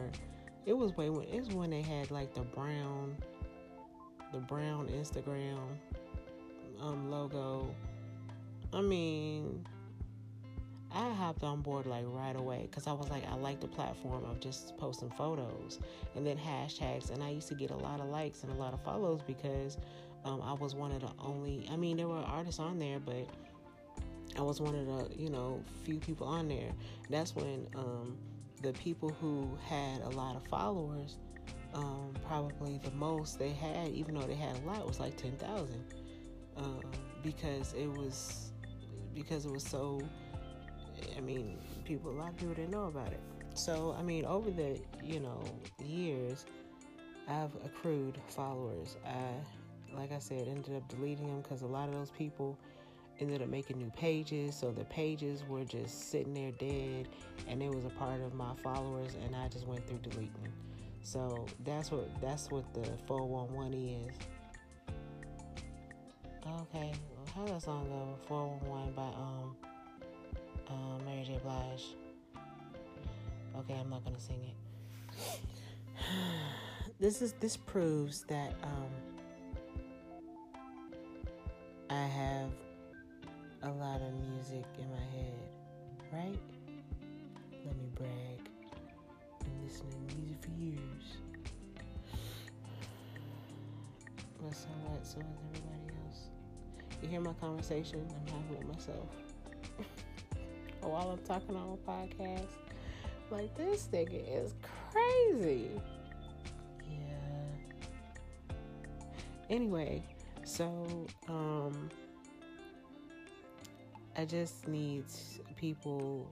It 0.66 0.74
was 0.74 0.96
way 0.96 1.10
when 1.10 1.28
it 1.28 1.40
was 1.40 1.50
when 1.50 1.72
they 1.72 1.82
had 1.82 2.12
like 2.12 2.34
the 2.34 2.42
brown, 2.42 3.18
the 4.32 4.40
brown 4.40 4.88
Instagram 4.88 5.60
um, 6.80 7.10
logo 7.10 7.74
I 8.72 8.82
mean, 8.82 9.66
I 10.92 11.10
hopped 11.12 11.44
on 11.44 11.62
board 11.62 11.86
like 11.86 12.06
right 12.08 12.36
away 12.36 12.68
because 12.70 12.88
I 12.88 12.94
was 12.94 13.10
like, 13.10 13.24
I 13.30 13.36
like 13.36 13.60
the 13.60 13.68
platform 13.68 14.24
of 14.26 14.40
just 14.40 14.76
posting 14.78 15.10
photos 15.12 15.80
and 16.16 16.26
then 16.26 16.38
hashtags. 16.38 17.12
And 17.12 17.24
I 17.24 17.30
used 17.30 17.48
to 17.50 17.56
get 17.56 17.72
a 17.72 17.76
lot 17.76 18.00
of 18.00 18.08
likes 18.08 18.44
and 18.44 18.52
a 18.52 18.56
lot 18.56 18.74
of 18.74 18.82
follows 18.82 19.22
because 19.26 19.78
um, 20.26 20.42
I 20.42 20.54
was 20.54 20.76
one 20.76 20.92
of 20.92 21.02
the 21.02 21.12
only, 21.20 21.68
I 21.72 21.76
mean, 21.76 21.98
there 21.98 22.08
were 22.08 22.18
artists 22.18 22.60
on 22.60 22.80
there, 22.80 23.00
but 23.00 23.28
I 24.38 24.42
was 24.42 24.60
one 24.62 24.76
of 24.76 24.86
the, 24.86 25.22
you 25.22 25.30
know, 25.30 25.64
few 25.84 25.98
people 25.98 26.28
on 26.28 26.48
there. 26.48 26.72
That's 27.10 27.36
when 27.36 27.68
um, 27.76 28.18
the 28.62 28.74
people 28.74 29.10
who 29.10 29.58
had 29.68 30.02
a 30.02 30.10
lot 30.10 30.36
of 30.36 30.46
followers, 30.48 31.18
um, 31.74 32.14
probably 32.26 32.80
the 32.84 32.92
most 32.92 33.38
they 33.38 33.52
had, 33.52 33.90
even 33.90 34.16
though 34.16 34.26
they 34.26 34.36
had 34.36 34.56
a 34.58 34.68
lot, 34.68 34.88
was 34.88 35.00
like 35.00 35.16
10,000 35.18 35.84
um, 36.58 36.82
because 37.24 37.74
it 37.74 37.88
was 37.88 38.52
because 39.14 39.46
it 39.46 39.52
was 39.52 39.64
so 39.64 40.02
I 41.18 41.22
mean, 41.22 41.58
people 41.86 42.12
a 42.12 42.14
lot 42.14 42.30
of 42.30 42.38
people 42.38 42.54
didn't 42.54 42.72
know 42.72 42.86
about 42.86 43.12
it. 43.12 43.22
So 43.54 43.96
I 43.98 44.02
mean, 44.02 44.26
over 44.26 44.52
the 44.52 44.80
you 45.04 45.20
know 45.20 45.44
years, 45.84 46.46
I've 47.28 47.54
accrued 47.66 48.18
followers. 48.28 48.98
I, 49.06 49.98
like 49.98 50.12
I 50.12 50.20
said, 50.20 50.48
ended 50.48 50.76
up 50.76 50.88
deleting 50.88 51.28
them 51.28 51.42
because 51.42 51.62
a 51.62 51.68
lot 51.68 51.90
of 51.90 51.96
those 51.96 52.12
people 52.12 52.58
ended 53.20 53.42
up 53.42 53.50
making 53.50 53.78
new 53.78 53.92
pages. 53.92 54.56
So 54.56 54.72
the 54.72 54.86
pages 54.86 55.44
were 55.48 55.64
just 55.64 56.10
sitting 56.10 56.34
there 56.34 56.52
dead, 56.52 57.08
and 57.48 57.62
it 57.62 57.70
was 57.70 57.86
a 57.86 57.90
part 57.90 58.22
of 58.22 58.34
my 58.34 58.54
followers, 58.64 59.16
and 59.26 59.36
I 59.36 59.48
just 59.48 59.68
went 59.68 59.86
through 59.88 60.00
deleting. 60.00 60.54
So 61.02 61.46
that's 61.66 61.92
what 61.92 62.10
that's 62.22 62.52
what 62.52 62.72
the 62.74 62.88
411 63.08 63.74
is. 64.08 64.16
Okay, 66.62 66.94
how 67.36 67.46
that 67.46 67.62
song 67.62 67.88
go? 67.90 68.18
411 68.28 68.94
by 68.94 69.04
um 69.04 69.56
um 70.70 71.02
Mary 71.06 71.24
J. 71.24 71.40
Blige. 71.44 71.96
Okay, 73.58 73.76
I'm 73.80 73.90
not 73.90 74.04
gonna 74.04 74.20
sing 74.20 74.42
it. 74.44 75.42
this 77.00 77.22
is 77.22 77.34
this 77.40 77.58
proves 77.58 78.24
that 78.30 78.54
um 78.64 78.90
I 81.90 82.04
have 82.06 82.52
a 83.64 83.70
lot 83.70 84.02
of 84.02 84.14
music 84.14 84.66
in 84.78 84.90
my 84.92 85.06
head, 85.18 85.34
right? 86.14 86.40
Let 87.66 87.76
me 87.76 87.90
brag. 87.96 88.50
Been 89.40 89.64
listening 89.64 90.08
to 90.08 90.16
music 90.16 90.38
for 90.42 90.52
years. 90.52 91.18
But 94.42 94.56
so 94.56 94.68
what? 94.86 95.06
So 95.06 95.20
is 95.20 95.26
everybody 95.50 95.94
else. 96.06 96.30
You 97.02 97.10
hear 97.10 97.22
my 97.22 97.34
conversation 97.34 98.08
I'm 98.10 98.34
having 98.34 98.58
with 98.58 98.76
myself. 98.76 99.10
While 100.82 101.12
I'm 101.12 101.20
talking 101.20 101.56
on 101.56 101.78
a 101.78 101.90
podcast. 101.90 102.48
Like, 103.32 103.56
this 103.56 103.88
nigga 103.94 104.44
is 104.44 104.56
crazy. 104.92 105.70
Yeah. 106.90 108.46
Anyway, 109.50 110.04
so, 110.44 111.06
um, 111.28 111.90
I 114.18 114.26
just 114.26 114.68
need 114.68 115.06
people 115.56 116.28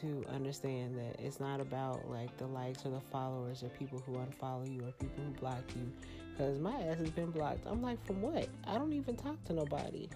to 0.00 0.24
understand 0.34 0.98
that 0.98 1.20
it's 1.20 1.38
not 1.38 1.60
about 1.60 2.10
like 2.10 2.36
the 2.36 2.46
likes 2.46 2.84
or 2.84 2.90
the 2.90 3.00
followers 3.12 3.62
or 3.62 3.68
people 3.68 4.02
who 4.04 4.14
unfollow 4.14 4.66
you 4.66 4.80
or 4.80 4.92
people 4.92 5.24
who 5.24 5.30
block 5.32 5.62
you. 5.76 5.90
Because 6.32 6.58
my 6.58 6.74
ass 6.82 6.98
has 6.98 7.10
been 7.10 7.30
blocked. 7.30 7.66
I'm 7.66 7.80
like, 7.80 8.04
from 8.04 8.20
what? 8.20 8.48
I 8.66 8.74
don't 8.74 8.92
even 8.92 9.16
talk 9.16 9.42
to 9.44 9.52
nobody. 9.52 10.08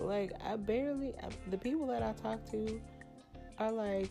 Like, 0.00 0.32
I 0.44 0.56
barely, 0.56 1.14
I, 1.22 1.28
the 1.50 1.58
people 1.58 1.86
that 1.88 2.02
I 2.02 2.12
talk 2.12 2.44
to 2.50 2.80
are 3.58 3.72
like, 3.72 4.10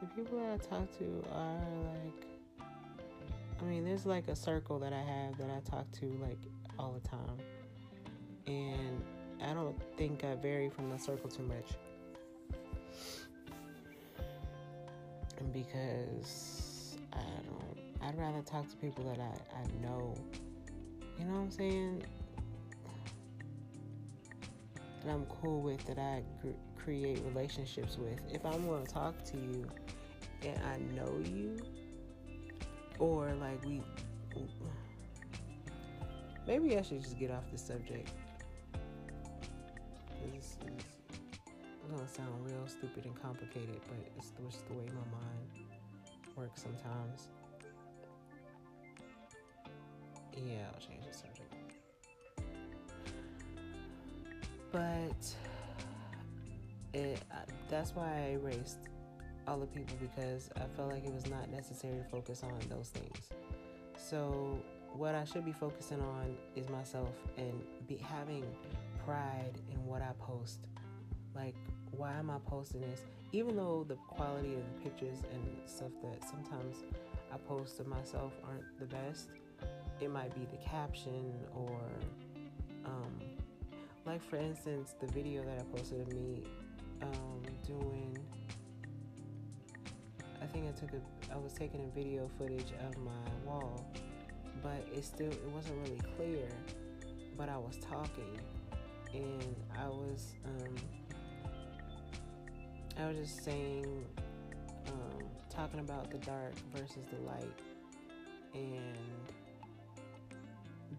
the 0.00 0.06
people 0.16 0.38
that 0.38 0.52
I 0.52 0.56
talk 0.56 0.90
to 0.98 1.24
are 1.32 1.60
like, 1.84 2.26
I 3.60 3.64
mean, 3.64 3.84
there's 3.84 4.06
like 4.06 4.28
a 4.28 4.36
circle 4.36 4.78
that 4.78 4.92
I 4.92 5.00
have 5.00 5.36
that 5.38 5.50
I 5.50 5.60
talk 5.68 5.90
to 6.00 6.06
like 6.22 6.38
all 6.78 6.92
the 6.92 7.06
time. 7.06 7.36
And 8.46 9.02
I 9.42 9.52
don't 9.52 9.76
think 9.96 10.24
I 10.24 10.34
vary 10.36 10.70
from 10.70 10.90
the 10.90 10.98
circle 10.98 11.28
too 11.28 11.42
much. 11.42 11.76
Because 15.52 16.96
I 17.12 17.18
don't, 17.18 18.08
I'd 18.08 18.18
rather 18.18 18.42
talk 18.42 18.68
to 18.70 18.76
people 18.76 19.04
that 19.04 19.18
I, 19.18 19.58
I 19.58 19.82
know. 19.82 20.14
You 21.18 21.24
know 21.26 21.32
what 21.32 21.40
I'm 21.40 21.50
saying? 21.50 22.02
That 25.04 25.12
I'm 25.12 25.24
cool 25.26 25.60
with, 25.62 25.84
that 25.86 25.98
I 25.98 26.22
create 26.76 27.20
relationships 27.24 27.96
with. 27.96 28.20
If 28.32 28.44
I'm 28.44 28.66
going 28.66 28.84
to 28.86 28.92
talk 28.92 29.24
to 29.24 29.36
you 29.36 29.66
and 30.42 30.58
I 30.64 30.78
know 30.94 31.12
you, 31.24 31.56
or 32.98 33.32
like 33.40 33.64
we 33.64 33.82
maybe 36.46 36.76
I 36.76 36.82
should 36.82 37.02
just 37.02 37.18
get 37.18 37.30
off 37.30 37.50
the 37.50 37.58
subject. 37.58 38.10
This 40.34 40.44
is 40.44 40.58
gonna 41.90 42.08
sound 42.08 42.44
real 42.44 42.66
stupid 42.66 43.04
and 43.06 43.20
complicated, 43.20 43.80
but 43.88 43.98
it's 44.16 44.32
just 44.44 44.66
the 44.68 44.74
way 44.74 44.86
my 44.86 45.18
mind 45.18 45.68
works 46.36 46.62
sometimes. 46.62 47.28
Yeah, 50.36 50.66
I'll 50.72 50.80
change 50.80 51.06
the 51.06 51.14
subject. 51.14 51.29
But 54.72 55.34
it, 56.92 57.20
that's 57.68 57.94
why 57.94 58.06
I 58.06 58.32
erased 58.32 58.78
all 59.46 59.58
the 59.58 59.66
people 59.66 59.96
because 60.00 60.50
I 60.56 60.64
felt 60.76 60.92
like 60.92 61.04
it 61.04 61.12
was 61.12 61.26
not 61.26 61.50
necessary 61.50 61.96
to 61.96 62.04
focus 62.04 62.42
on 62.42 62.58
those 62.68 62.88
things. 62.88 63.30
So 63.96 64.58
what 64.94 65.14
I 65.14 65.24
should 65.24 65.44
be 65.44 65.52
focusing 65.52 66.00
on 66.00 66.36
is 66.56 66.68
myself 66.68 67.10
and 67.36 67.52
be 67.86 67.96
having 67.96 68.44
pride 69.04 69.58
in 69.72 69.84
what 69.86 70.02
I 70.02 70.10
post. 70.20 70.60
Like, 71.34 71.54
why 71.96 72.12
am 72.12 72.30
I 72.30 72.38
posting 72.46 72.80
this? 72.80 73.02
Even 73.32 73.56
though 73.56 73.84
the 73.86 73.94
quality 73.94 74.54
of 74.54 74.62
the 74.62 74.90
pictures 74.90 75.18
and 75.32 75.42
stuff 75.66 75.90
that 76.02 76.28
sometimes 76.28 76.76
I 77.32 77.36
post 77.48 77.78
of 77.80 77.86
myself 77.86 78.32
aren't 78.44 78.78
the 78.78 78.86
best, 78.86 79.28
it 80.00 80.10
might 80.10 80.34
be 80.34 80.46
the 80.50 80.62
caption 80.64 81.32
or, 81.54 81.80
um, 82.84 83.20
like 84.06 84.22
for 84.28 84.36
instance, 84.36 84.94
the 85.00 85.06
video 85.06 85.42
that 85.44 85.58
I 85.58 85.76
posted 85.76 86.00
of 86.00 86.12
me 86.12 86.42
um, 87.02 87.42
doing 87.66 88.16
I 90.42 90.46
think 90.46 90.66
I 90.68 90.72
took 90.72 90.92
a 90.92 91.32
I 91.32 91.36
was 91.36 91.52
taking 91.52 91.80
a 91.80 91.94
video 91.94 92.28
footage 92.38 92.72
of 92.86 92.96
my 92.98 93.10
wall, 93.44 93.86
but 94.62 94.86
it 94.92 95.04
still 95.04 95.30
it 95.30 95.50
wasn't 95.54 95.76
really 95.82 96.00
clear. 96.16 96.48
But 97.36 97.48
I 97.48 97.56
was 97.56 97.76
talking, 97.78 98.40
and 99.12 99.56
I 99.78 99.88
was 99.88 100.34
um, 100.44 100.74
I 102.98 103.08
was 103.08 103.16
just 103.18 103.44
saying 103.44 104.04
um, 104.88 105.24
talking 105.48 105.80
about 105.80 106.10
the 106.10 106.18
dark 106.18 106.54
versus 106.74 107.04
the 107.12 107.20
light, 107.22 107.60
and 108.54 108.98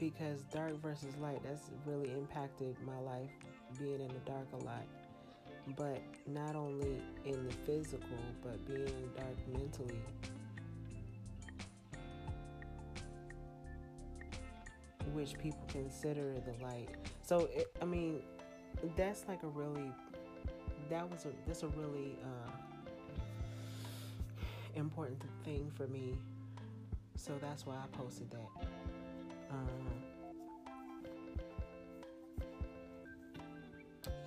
because 0.01 0.41
dark 0.53 0.73
versus 0.81 1.15
light 1.21 1.41
that's 1.43 1.71
really 1.85 2.11
impacted 2.11 2.75
my 2.85 2.99
life 2.99 3.29
being 3.79 4.01
in 4.01 4.07
the 4.09 4.19
dark 4.25 4.47
a 4.59 4.63
lot 4.65 4.83
but 5.77 6.01
not 6.27 6.55
only 6.55 7.01
in 7.25 7.47
the 7.47 7.53
physical, 7.65 8.17
but 8.43 8.65
being 8.65 9.09
dark 9.15 9.37
mentally. 9.47 10.01
Which 15.13 15.37
people 15.37 15.61
consider 15.67 16.33
the 16.39 16.63
light. 16.63 16.89
So, 17.21 17.49
it, 17.53 17.75
I 17.81 17.85
mean, 17.85 18.21
that's 18.95 19.25
like 19.27 19.43
a 19.43 19.47
really, 19.47 19.91
that 20.89 21.09
was 21.09 21.25
a, 21.25 21.29
that's 21.45 21.63
a 21.63 21.67
really 21.67 22.17
uh, 22.23 22.51
important 24.75 25.21
thing 25.43 25.71
for 25.75 25.87
me. 25.87 26.17
So 27.15 27.33
that's 27.41 27.65
why 27.65 27.75
I 27.75 27.97
posted 27.97 28.31
that. 28.31 28.81
Um, 29.51 29.67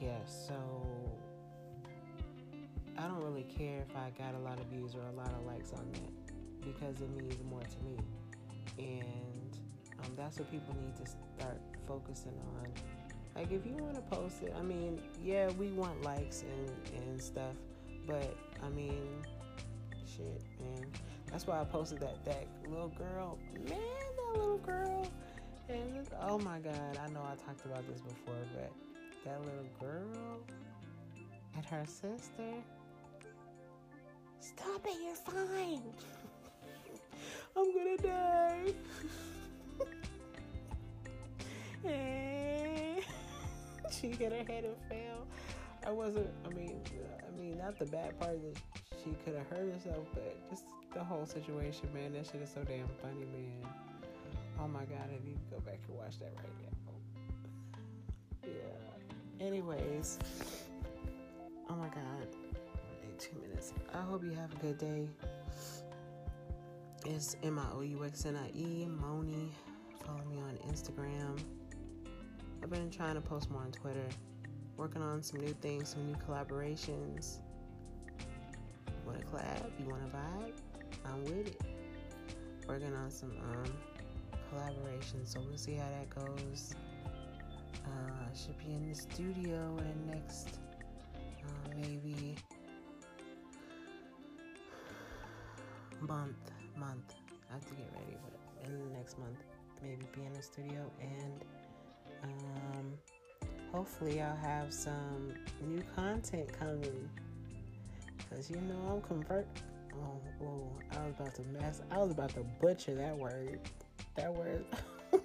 yeah, 0.01 0.19
so 0.27 0.55
I 2.99 3.09
don't 3.09 3.23
really 3.23 3.45
care 3.45 3.85
if 3.89 3.97
I 3.97 4.11
got 4.19 4.35
a 4.35 4.39
lot 4.39 4.61
of 4.61 4.67
views 4.67 4.95
or 4.95 5.01
a 5.01 5.17
lot 5.17 5.33
of 5.33 5.45
likes 5.47 5.73
on 5.73 5.91
that 5.93 6.35
because 6.61 7.01
it 7.01 7.11
means 7.17 7.43
more 7.51 7.61
to 7.61 7.85
me. 7.85 7.99
And 8.79 9.59
um, 10.05 10.13
that's 10.17 10.39
what 10.39 10.51
people 10.51 10.75
need 10.83 10.97
to 10.97 11.11
start 11.11 11.61
focusing 11.87 12.39
on. 12.59 12.67
Like, 13.35 13.51
if 13.51 13.67
you 13.67 13.75
want 13.77 13.95
to 13.97 14.17
post 14.17 14.43
it, 14.43 14.55
I 14.57 14.63
mean, 14.63 15.01
yeah, 15.23 15.51
we 15.59 15.69
want 15.73 16.03
likes 16.03 16.43
and, 16.43 17.03
and 17.03 17.21
stuff, 17.21 17.55
but 18.07 18.37
I 18.63 18.69
mean, 18.69 19.09
shit, 20.07 20.43
man. 20.61 20.87
That's 21.31 21.47
why 21.47 21.61
I 21.61 21.65
posted 21.65 22.01
that 22.01 22.25
that 22.27 22.47
little 22.69 22.93
girl, 22.97 23.39
man, 23.69 24.14
little 24.35 24.59
girl. 24.59 25.07
And 25.69 26.09
oh 26.23 26.39
my 26.39 26.59
god, 26.59 26.99
I 27.03 27.11
know 27.11 27.23
I 27.23 27.37
talked 27.47 27.65
about 27.65 27.87
this 27.89 28.01
before, 28.01 28.35
but 28.55 28.73
that 29.25 29.41
little 29.41 29.67
girl 29.81 30.41
and 31.57 31.65
her 31.67 31.85
sister 31.87 32.53
Stop 34.45 34.87
it, 34.87 34.99
you're 35.03 35.15
fine. 35.15 35.83
I'm 37.57 37.73
gonna 37.75 37.97
die. 37.97 38.75
Eh. 41.87 43.01
she 43.91 44.09
hit 44.09 44.33
her 44.33 44.39
head 44.51 44.65
and 44.65 44.77
fell. 44.89 45.27
I 45.87 45.91
wasn't, 45.91 46.31
I 46.47 46.49
mean, 46.55 46.81
I 47.27 47.39
mean, 47.39 47.59
not 47.59 47.79
the 47.79 47.85
bad 47.85 48.19
part 48.19 48.41
that 48.43 48.59
she 49.03 49.11
could 49.23 49.35
have 49.35 49.47
hurt 49.49 49.71
herself, 49.71 50.07
but 50.15 50.49
just 50.49 50.65
the 50.95 51.05
whole 51.05 51.27
situation, 51.27 51.91
man. 51.93 52.15
That 52.15 52.25
shit 52.25 52.41
is 52.41 52.51
so 52.55 52.63
damn 52.65 52.89
funny, 53.03 53.27
man. 53.27 53.69
Oh 54.61 54.69
my 54.69 54.85
god, 54.85 55.09
I 55.09 55.25
need 55.27 55.39
to 55.39 55.55
go 55.55 55.61
back 55.61 55.81
and 55.89 55.97
watch 55.97 56.19
that 56.19 56.33
right 56.37 56.57
now. 56.63 58.49
Yeah. 58.49 59.47
Anyways, 59.47 60.19
oh 61.69 61.75
my 61.75 61.89
god 61.89 62.29
two 63.19 63.41
minutes. 63.41 63.73
I 63.95 64.01
hope 64.01 64.25
you 64.25 64.33
have 64.33 64.53
a 64.53 64.57
good 64.57 64.79
day. 64.79 65.09
It's 67.07 67.37
M 67.43 67.59
I 67.59 67.65
O 67.75 67.81
U 67.83 68.05
X 68.05 68.27
N 68.27 68.37
I 68.37 68.49
E, 68.57 68.87
Moni. 68.87 69.51
Follow 70.05 70.25
me 70.31 70.39
on 70.39 70.59
Instagram. 70.71 71.39
I've 72.63 72.71
been 72.71 72.91
trying 72.91 73.15
to 73.15 73.21
post 73.21 73.51
more 73.51 73.63
on 73.63 73.73
Twitter. 73.73 74.07
Working 74.77 75.03
on 75.03 75.23
some 75.23 75.41
new 75.41 75.55
things, 75.61 75.91
some 75.91 76.07
new 76.07 76.17
collaborations. 76.17 77.39
Want 79.07 79.21
to 79.21 79.27
collab? 79.27 79.71
You 79.79 79.89
want 79.89 80.03
to 80.11 80.17
vibe? 80.17 80.53
I'm 81.07 81.25
with 81.25 81.49
it. 81.49 81.61
Working 82.67 82.95
on 82.95 83.11
some 83.11 83.31
um, 83.31 83.73
collaborations, 84.55 85.33
so 85.33 85.41
we'll 85.41 85.59
see 85.59 85.75
how 85.75 85.89
that 85.89 86.11
goes. 86.11 86.75
Uh, 87.85 88.35
should 88.35 88.59
be 88.59 88.73
in 88.73 88.89
the 88.89 88.95
studio 88.95 89.77
in 89.79 90.07
the 90.07 90.15
next 90.15 90.59
uh, 91.45 91.75
maybe 91.77 92.37
month, 96.01 96.51
month. 96.79 97.15
I 97.51 97.55
have 97.55 97.67
to 97.67 97.75
get 97.75 97.91
ready, 97.95 98.17
but 98.23 98.69
in 98.69 98.89
the 98.89 98.97
next 98.97 99.19
month, 99.19 99.39
maybe 99.83 100.07
be 100.15 100.25
in 100.25 100.33
the 100.33 100.43
studio 100.43 100.91
and 101.01 101.45
um, 102.23 102.93
hopefully 103.73 104.23
I'll 104.23 104.37
have 104.37 104.73
some 104.73 105.35
new 105.63 105.83
content 105.95 106.51
coming. 106.59 107.09
Cause 108.31 108.51
you 108.51 108.57
know 108.63 108.95
I'm 108.95 109.03
convert. 109.03 109.47
Oh, 109.95 110.21
oh, 110.43 110.71
I 110.93 111.07
was 111.07 111.15
about 111.19 111.35
to 111.37 111.43
mess. 111.53 111.83
I 111.91 111.99
was 111.99 112.11
about 112.11 112.31
to 112.31 112.45
butcher 112.61 112.95
that 112.95 113.17
word. 113.17 113.61
That 114.17 114.33
word. 114.35 114.65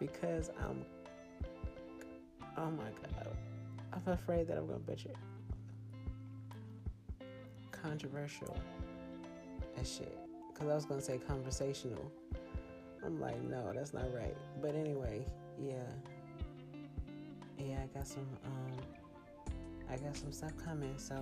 because 0.00 0.50
I'm. 0.60 0.84
Oh 2.56 2.70
my 2.70 2.84
god, 2.84 3.36
I'm 3.92 4.12
afraid 4.12 4.48
that 4.48 4.58
I'm 4.58 4.66
gonna 4.66 4.78
butcher. 4.80 5.10
Controversial 7.70 8.56
that 9.78 9.86
shit. 9.86 10.16
Because 10.52 10.68
I 10.68 10.74
was 10.74 10.84
to 10.86 11.00
say 11.00 11.18
conversational. 11.18 12.10
I'm 13.04 13.20
like, 13.20 13.40
no, 13.44 13.72
that's 13.74 13.94
not 13.94 14.12
right. 14.12 14.36
But 14.60 14.74
anyway, 14.74 15.24
yeah. 15.60 15.74
Yeah, 17.58 17.76
I 17.82 17.98
got 17.98 18.06
some, 18.06 18.26
um, 18.44 18.78
I 19.90 19.96
got 19.96 20.16
some 20.16 20.32
stuff 20.32 20.52
coming, 20.64 20.94
so 20.96 21.14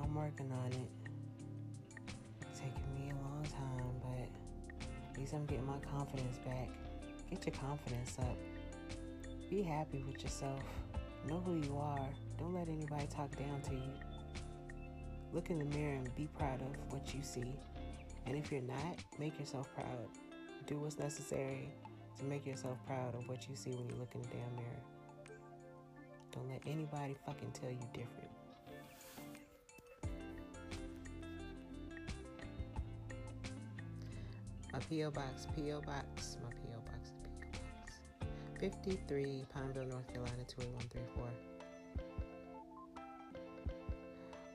I'm 0.00 0.14
working 0.14 0.50
on 0.52 0.72
it. 0.72 1.01
I'm 5.32 5.46
getting 5.46 5.66
my 5.66 5.78
confidence 5.78 6.38
back. 6.38 6.68
Get 7.30 7.46
your 7.46 7.54
confidence 7.54 8.16
up. 8.18 8.36
Be 9.48 9.62
happy 9.62 10.04
with 10.06 10.22
yourself. 10.22 10.62
Know 11.28 11.40
who 11.46 11.54
you 11.54 11.78
are. 11.78 12.08
Don't 12.38 12.54
let 12.54 12.68
anybody 12.68 13.06
talk 13.06 13.34
down 13.36 13.60
to 13.62 13.74
you. 13.74 13.92
Look 15.32 15.50
in 15.50 15.58
the 15.60 15.64
mirror 15.76 15.94
and 15.94 16.14
be 16.16 16.26
proud 16.36 16.60
of 16.60 16.92
what 16.92 17.14
you 17.14 17.22
see. 17.22 17.54
And 18.26 18.36
if 18.36 18.50
you're 18.50 18.62
not, 18.62 18.96
make 19.18 19.38
yourself 19.38 19.72
proud. 19.74 20.08
Do 20.66 20.80
what's 20.80 20.98
necessary 20.98 21.70
to 22.18 22.24
make 22.24 22.44
yourself 22.44 22.76
proud 22.86 23.14
of 23.14 23.28
what 23.28 23.48
you 23.48 23.54
see 23.54 23.70
when 23.70 23.88
you 23.88 23.94
look 24.00 24.14
in 24.14 24.22
the 24.22 24.28
damn 24.28 24.56
mirror. 24.56 24.82
Don't 26.32 26.48
let 26.48 26.62
anybody 26.66 27.16
fucking 27.24 27.52
tell 27.52 27.70
you 27.70 27.86
different. 27.92 28.31
P.O. 34.88 35.10
Box, 35.10 35.46
P.O. 35.54 35.80
Box, 35.80 36.36
my 36.42 36.50
P.O. 36.50 36.78
Box, 36.84 37.12
P.O. 37.22 37.58
Box. 37.80 38.00
53 38.60 39.44
Pineville, 39.54 39.86
North 39.86 40.06
Carolina, 40.08 40.44
28134. 40.46 41.28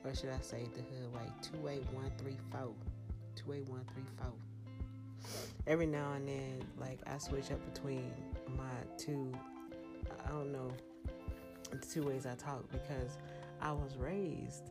Or 0.04 0.14
should 0.14 0.30
I 0.30 0.40
say 0.40 0.64
the 0.74 0.82
hood 0.82 1.12
way? 1.12 1.30
28134. 1.42 2.74
28134. 3.36 4.32
Every 5.66 5.86
now 5.86 6.12
and 6.12 6.26
then, 6.26 6.62
like, 6.78 6.98
I 7.06 7.18
switch 7.18 7.50
up 7.50 7.74
between 7.74 8.10
my 8.56 8.70
two, 8.96 9.32
I 10.24 10.30
don't 10.30 10.52
know, 10.52 10.70
the 11.70 11.76
two 11.78 12.04
ways 12.04 12.24
I 12.24 12.34
talk 12.34 12.64
because 12.70 13.18
I 13.60 13.72
was 13.72 13.96
raised 13.98 14.70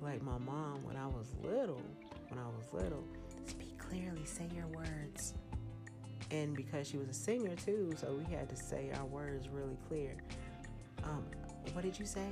like 0.00 0.22
my 0.22 0.38
mom 0.38 0.82
when 0.84 0.96
I 0.96 1.06
was 1.06 1.34
little. 1.42 1.80
When 2.28 2.38
I 2.38 2.46
was 2.46 2.72
little, 2.72 3.04
clearly, 3.88 4.24
say 4.24 4.48
your 4.54 4.66
words. 4.68 5.34
And 6.30 6.54
because 6.54 6.88
she 6.88 6.98
was 6.98 7.08
a 7.08 7.14
singer 7.14 7.54
too, 7.56 7.94
so 7.96 8.12
we 8.12 8.34
had 8.34 8.48
to 8.50 8.56
say 8.56 8.90
our 8.98 9.06
words 9.06 9.48
really 9.48 9.78
clear. 9.88 10.14
Um, 11.04 11.24
what 11.72 11.84
did 11.84 11.98
you 11.98 12.04
say? 12.04 12.26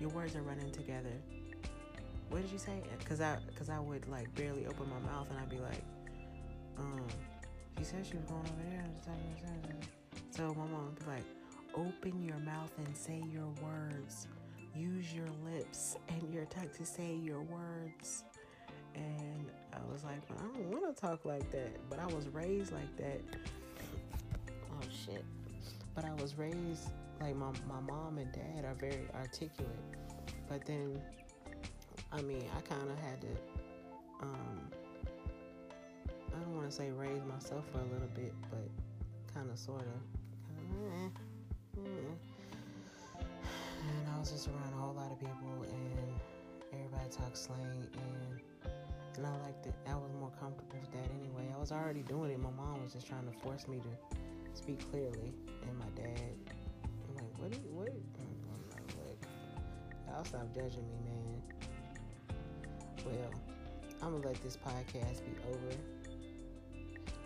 Your 0.00 0.10
words 0.10 0.34
are 0.34 0.42
running 0.42 0.70
together. 0.70 1.12
What 2.30 2.42
did 2.42 2.50
you 2.50 2.58
say? 2.58 2.82
Cause 3.04 3.20
I, 3.20 3.38
cause 3.56 3.68
I 3.68 3.78
would 3.78 4.08
like 4.08 4.34
barely 4.34 4.66
open 4.66 4.88
my 4.88 4.98
mouth 5.10 5.28
and 5.30 5.38
I'd 5.38 5.50
be 5.50 5.58
like, 5.58 5.82
um, 6.78 7.06
she 7.78 7.84
said 7.84 8.06
she 8.06 8.16
was 8.16 8.24
going 8.24 8.40
over 8.40 8.70
there. 8.70 8.84
So 10.30 10.48
my 10.54 10.66
mom 10.66 10.86
would 10.86 10.98
be 10.98 11.06
like, 11.06 11.24
open 11.74 12.22
your 12.22 12.38
mouth 12.38 12.72
and 12.78 12.96
say 12.96 13.22
your 13.32 13.48
words. 13.62 14.28
Use 14.74 15.14
your 15.14 15.28
lips 15.50 15.96
and 16.08 16.32
your 16.32 16.44
tongue 16.46 16.68
to 16.76 16.84
say 16.84 17.14
your 17.14 17.40
words. 17.42 18.24
And 18.94 19.50
I 19.86 19.92
was 19.92 20.04
like, 20.04 20.22
I 20.30 20.42
don't 20.42 20.70
want 20.70 20.94
to 20.94 21.00
talk 21.00 21.24
like 21.24 21.50
that. 21.52 21.76
But 21.88 21.98
I 21.98 22.06
was 22.06 22.28
raised 22.28 22.72
like 22.72 22.96
that. 22.96 23.20
Oh, 24.72 24.86
shit. 25.04 25.24
But 25.94 26.04
I 26.04 26.12
was 26.20 26.36
raised 26.36 26.90
like 27.20 27.36
my, 27.36 27.50
my 27.68 27.80
mom 27.80 28.18
and 28.18 28.30
dad 28.32 28.64
are 28.64 28.74
very 28.74 29.08
articulate. 29.14 29.72
But 30.48 30.64
then, 30.66 31.00
I 32.12 32.20
mean, 32.22 32.44
I 32.56 32.60
kind 32.62 32.90
of 32.90 32.98
had 33.00 33.20
to, 33.22 33.28
um, 34.22 34.70
I 36.34 36.40
don't 36.40 36.54
want 36.54 36.68
to 36.68 36.74
say 36.76 36.90
raise 36.90 37.24
myself 37.24 37.64
for 37.72 37.78
a 37.78 37.84
little 37.84 38.08
bit, 38.14 38.34
but 38.50 38.68
kind 39.34 39.50
of, 39.50 39.58
sort 39.58 39.82
of. 39.82 39.86
And 43.88 44.08
I 44.14 44.18
was 44.18 44.30
just 44.30 44.48
around 44.48 44.72
a 44.74 44.80
whole 44.80 44.94
lot 44.94 45.10
of 45.10 45.18
people, 45.18 45.64
and 45.70 46.20
everybody 46.72 47.08
talks 47.10 47.40
slang, 47.40 47.88
and 47.92 48.40
and 49.16 49.26
I 49.26 49.36
liked 49.44 49.66
it. 49.66 49.74
I 49.88 49.94
was 49.94 50.12
more 50.18 50.32
comfortable 50.40 50.78
with 50.80 50.90
that 50.92 51.10
anyway. 51.20 51.52
I 51.54 51.58
was 51.58 51.72
already 51.72 52.02
doing 52.02 52.30
it. 52.30 52.40
My 52.40 52.50
mom 52.50 52.82
was 52.82 52.92
just 52.92 53.06
trying 53.06 53.26
to 53.26 53.38
force 53.40 53.68
me 53.68 53.78
to 53.78 54.58
speak 54.58 54.90
clearly, 54.90 55.32
and 55.62 55.78
my 55.78 55.86
dad, 55.94 56.34
I'm 57.08 57.14
like, 57.16 57.38
what? 57.38 57.52
You, 57.52 57.60
what? 57.70 57.88
I'm 57.88 58.86
like, 59.06 59.26
y'all 60.06 60.24
stop 60.24 60.54
judging 60.54 60.86
me, 60.88 60.98
man. 61.04 61.42
Well, 63.04 63.30
I'm 64.02 64.12
gonna 64.12 64.26
let 64.26 64.42
this 64.42 64.56
podcast 64.56 65.24
be 65.24 65.32
over. 65.48 65.76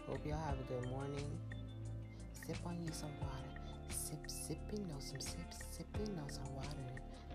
Hope 0.06 0.26
y'all 0.26 0.44
have 0.44 0.58
a 0.58 0.64
good 0.64 0.90
morning. 0.90 1.38
Sip 2.46 2.56
on 2.66 2.82
you 2.84 2.92
some 2.92 3.10
water 3.20 3.60
sip, 4.10 4.30
sipping 4.30 4.90
on 4.92 5.00
some 5.00 5.20
sip, 5.20 5.52
sipping 5.70 6.18
on 6.18 6.28
some 6.30 6.54
water. 6.54 6.68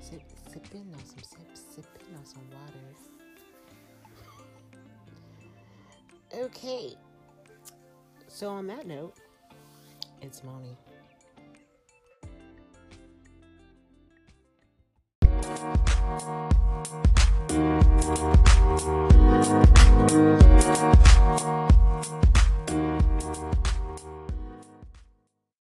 Sip, 0.02 0.22
sipping 0.52 0.94
on 0.94 1.06
some 1.06 1.24
sip, 1.24 1.48
sipping 1.54 2.15
on 2.18 2.26
some 2.26 2.44
water. 2.52 3.14
Okay. 6.38 6.95
So 8.28 8.50
on 8.50 8.67
that 8.67 8.86
note, 8.86 9.13
it's 10.21 10.43
Moni. 10.43 10.78